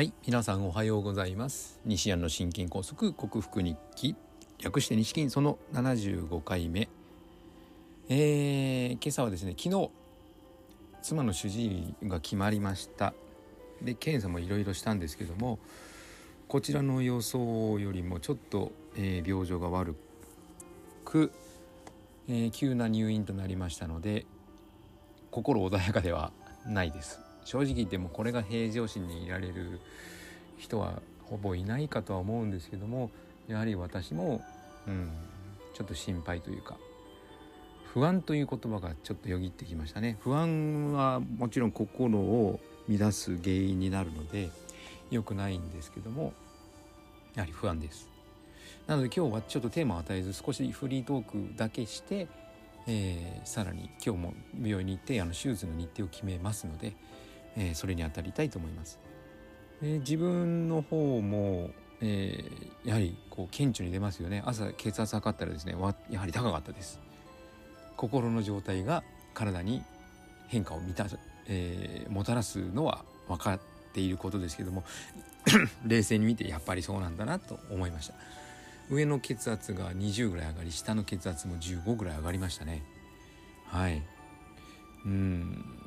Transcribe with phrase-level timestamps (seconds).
[0.00, 1.78] はい皆さんおはようございます。
[1.84, 4.16] 西安の心筋梗塞克服日記。
[4.58, 6.88] 略して西筋その75回目。
[8.08, 9.90] えー、今朝はですね昨日
[11.02, 13.12] 妻の主治医が決まりました。
[13.82, 15.58] で検査もいろいろしたんですけども
[16.48, 19.96] こちらの予想よりもちょっと、えー、病状が悪
[21.04, 21.30] く、
[22.26, 24.24] えー、急な入院となりましたので
[25.30, 26.32] 心穏やかでは
[26.66, 27.20] ないです。
[27.44, 29.80] 正直言ってもこれが平常心にいられる
[30.58, 33.10] 人はほぼいないかとは思うんですけども
[33.48, 34.42] やはり私も、
[34.86, 35.10] うん、
[35.74, 36.76] ちょっと心配というか
[37.92, 40.16] 不安という言葉がちょっとよぎってきましたね。
[40.20, 44.50] 不安はもちろん心を乱す原因になるので
[45.10, 46.32] 良くないんですけども
[47.34, 48.08] やはり不安です。
[48.86, 52.28] なので今日はちょっとテーマを与えず少しフリートークだけして、
[52.86, 56.94] えー、さらに今日も病院に行ってあの手術の日程を決めますので、
[57.56, 58.98] えー、それに当たりたいと思います。
[59.82, 64.42] え、自分の方も、えー、やはりこう顕著に出ますよね。
[64.44, 65.74] 朝血圧測ったらですね
[66.10, 67.00] やはり高かったです。
[67.96, 69.82] 心の状態が体に
[70.48, 71.06] 変化を満た、
[71.46, 73.60] えー、もたらすのは分かっ
[73.92, 74.84] ていることですけども
[75.86, 78.14] 冷静に見てやっぱりそうなんだなと思いました。
[78.90, 82.82] 上の血圧が20ぐらい上がり下の血圧も15ぐらい上がりましたね。
[83.66, 84.02] はい。
[85.04, 85.79] うん。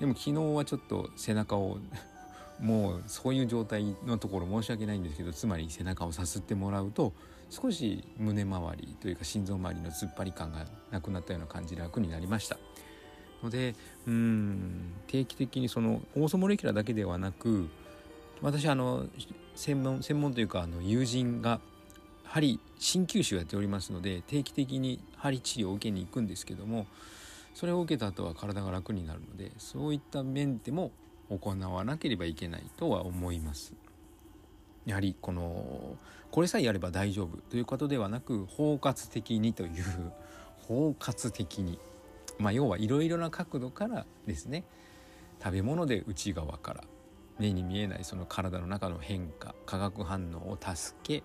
[0.00, 1.78] でも昨日はちょっと背中を
[2.60, 7.12] もうそういう状態のところ申し訳ないんですけどつまり背中をさすってもらうと
[7.50, 12.58] 少し胸周りというか心臓周りの突っ張り感がなくなったような感じで楽になりました。
[13.42, 13.74] ので
[14.06, 17.68] うん定期的にそのオーソモレキュラーだけではなく
[18.40, 19.06] 私あの
[19.54, 21.60] 専門専門というかあの友人が
[22.24, 26.86] 針鍼灸師をやっておりますので定期的に針治療を受けに行くんですけども
[27.54, 30.90] それを受けた後は体が楽になるのでそういった面でも
[31.30, 33.74] 行わなければいけないとは思います。
[34.84, 35.96] やはりこの
[36.30, 40.12] これさえやれば大丈夫ということではなく包括的にという
[40.68, 41.78] 包括的に
[42.38, 44.64] まあ要はいろいろな角度からですね
[45.42, 46.84] 食べ物で内側から
[47.38, 51.22] 目に見えないその体の中の変化化学反応を助け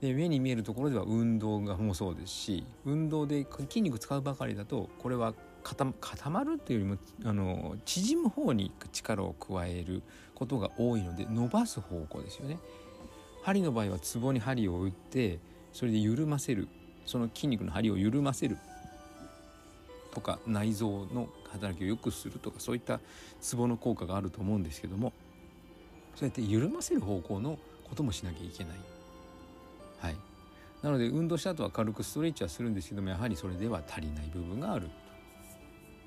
[0.00, 10.02] で目に見えるところでは運動がもそうですし運動で筋肉使うばかりだとこれは固まるというよりもあの縮む方に力を加える
[10.34, 12.58] ことが多いので伸ばす方向ですよね。
[13.42, 15.38] 針の場合はツボに針を打って
[15.72, 16.68] それで緩ませる
[17.06, 18.58] その筋肉の張りを緩ませる
[20.12, 23.00] とか内臓の働きを良くするとかそういった
[23.40, 25.12] ツボの効果があると思うんですけども
[26.16, 28.76] そうやって緩ませる方向のこともしなきゃいけない
[30.00, 30.16] はい、
[30.82, 34.88] なので運動した後は軽くストレッチはするんですけどもやはりそれでは足りない部分がある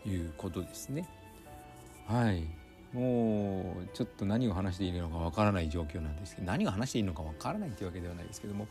[0.04, 1.08] ということですね。
[2.08, 8.68] はいもうちょっと何を話していいのかわからない状況なんですけど何が話していいのかわからないというわけではないですけども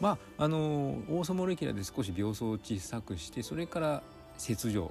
[0.00, 4.02] まああのオーソモレキュラで少し病巣を小さくしてそれから
[4.38, 4.90] 切除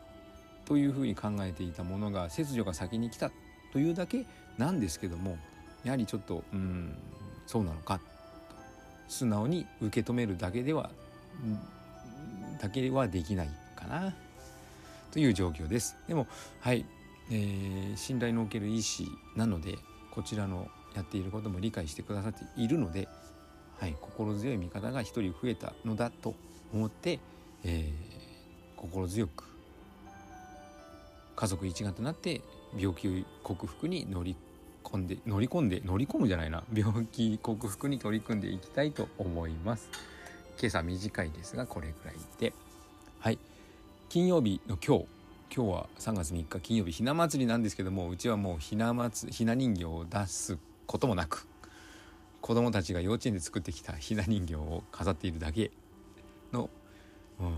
[0.65, 3.31] というふうに考えていたものが切除が先に来た
[3.73, 4.27] というだけ
[4.59, 5.39] なんですけども
[5.83, 6.95] やはりちょっとうん
[7.47, 7.99] そうなのか
[9.07, 10.89] 素直に受け止めるだけでは
[12.59, 14.13] だけはできないかな
[15.11, 15.95] という状況です。
[16.07, 16.27] でも
[16.59, 16.85] はい、
[17.31, 19.77] えー、信頼のおける医師なので
[20.11, 23.07] こちらのやっていることも理解してくださっているので、
[23.79, 26.33] はい、心強い味方が一人増えたのだと
[26.73, 27.19] 思って、
[27.63, 29.43] えー、心強く
[31.35, 32.41] 家族一丸となって
[32.75, 34.35] 病気克服に乗り
[34.87, 36.63] 込んで乗り込んで乗り込むじゃないな。
[36.73, 39.89] 病気克服に取り組んでいきたいと思います。
[40.59, 42.53] 今朝短いですがこれぐらいで。
[43.19, 43.39] はい。
[44.09, 45.05] 金曜日の今日。
[45.55, 46.91] 今日は3月3日金曜日。
[46.91, 51.47] ひな祭りなんですけどもうちはもうひな祭ひな人形を出すこともなく
[52.41, 55.71] 子供たちが幼稚園で作ってきたひな人形を飾っているだけ
[56.51, 56.69] の、
[57.39, 57.57] うん、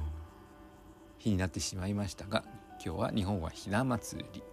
[1.19, 2.43] 日になってしまいましたが
[2.83, 4.43] 今日は日本はひな祭り。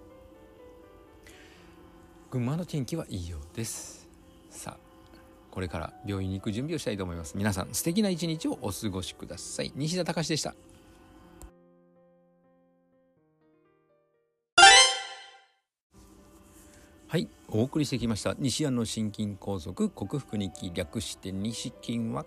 [2.31, 4.09] 群馬の天気はいいようです。
[4.51, 4.86] さあ
[5.51, 7.36] これから病院に行く準備をしたいと思います。
[7.36, 9.72] 皆さん素敵な一日をお過ごしください。
[9.77, 10.54] 西田隆でした。
[17.09, 18.34] はいお送りしてきました。
[18.39, 22.27] 西安の心筋梗塞克服日記略して西筋は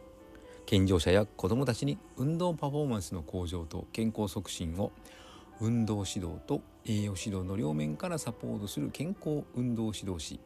[0.65, 4.93] 健常者や子どもたちに運動パフォーマンスの向上と健康促進を
[5.61, 10.39] 運動指導と栄養指導の両面からサポートする健康運動指導士。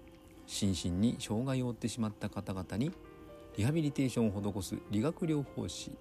[0.45, 2.92] 心身に障害を負ってしまった方々に
[3.56, 5.92] リハビリテーションを施す理学療法士。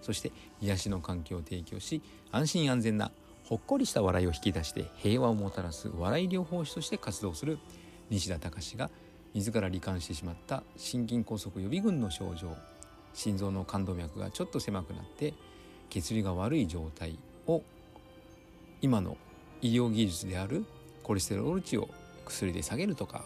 [0.00, 3.12] そして癒しの環境を提供し安心安全な
[3.44, 7.58] ほっこりした笑いを引き出して平和をもたらす笑い療法士として活動する
[8.10, 8.90] 西田隆が
[9.34, 12.56] 自ら罹患してしまった心筋梗塞予備軍の症状。
[13.14, 15.34] 心臓の冠動脈がちょっと狭くなって
[15.90, 17.62] 血流が悪い状態を
[18.82, 19.16] 今の
[19.60, 20.64] 医療技術である
[21.04, 21.88] コレステロール値を
[22.24, 23.24] 薬で下げるとか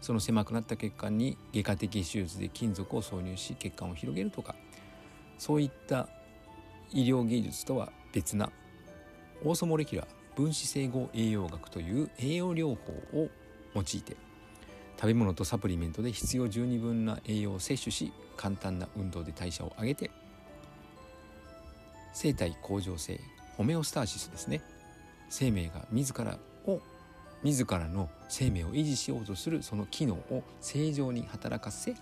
[0.00, 4.56] その狭くなった血管に外科的手術で金属を挿入し血管を広げるとか
[5.38, 6.08] そういった
[6.92, 8.50] 医療技術とは別な
[9.44, 12.76] オーソモレキュラー分子整合栄養学という栄養療
[13.12, 13.28] 法を
[13.74, 14.16] 用いて
[14.96, 20.10] 食べ物とサプリメントで必要十二分な栄養を摂取し簡単な運動で代謝を上げて
[22.12, 23.20] 生体向上性
[23.56, 24.62] ホメオスターシスですね。
[25.30, 26.80] 生命が自らを
[27.42, 31.94] 自らの生命を維持しようとするその機能を正常に働かせ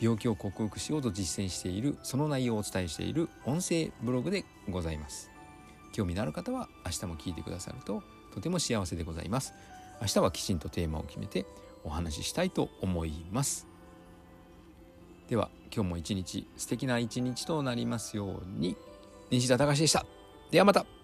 [0.00, 5.30] 病気を克服しようと実践しているその内容をお伝えしている音声ブログでございます。
[5.92, 8.02] 興味のある方は明日も聞いてくださると
[8.32, 9.52] とても幸せでございます。
[10.00, 11.44] 明日はきちんとテーマを決めて
[11.84, 13.66] お話ししたいと思います。
[15.28, 18.76] では今日も一日素敵な一日となりますように。
[19.30, 20.06] 西田隆でした。
[20.50, 20.97] ではまた。